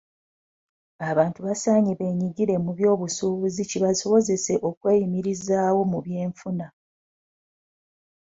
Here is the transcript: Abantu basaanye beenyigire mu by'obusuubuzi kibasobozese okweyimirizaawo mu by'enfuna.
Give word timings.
Abantu 1.09 1.39
basaanye 1.47 1.91
beenyigire 1.99 2.55
mu 2.63 2.71
by'obusuubuzi 2.77 3.61
kibasobozese 3.71 4.53
okweyimirizaawo 4.69 5.81
mu 5.91 5.99
by'enfuna. 6.05 6.67